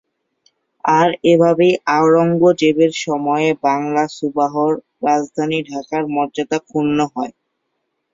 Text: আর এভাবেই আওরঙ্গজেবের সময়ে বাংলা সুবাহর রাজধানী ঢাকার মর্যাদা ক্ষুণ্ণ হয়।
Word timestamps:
আর 0.83 1.09
এভাবেই 1.31 1.73
আওরঙ্গজেবের 1.95 2.91
সময়ে 3.01 3.49
বাংলা 3.63 4.03
সুবাহর 4.17 4.73
রাজধানী 5.05 5.59
ঢাকার 5.69 6.03
মর্যাদা 6.15 6.57
ক্ষুণ্ণ 6.61 6.97
হয়। 7.13 7.33